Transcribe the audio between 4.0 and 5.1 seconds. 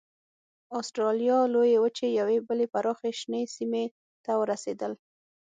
ته ورسېدل.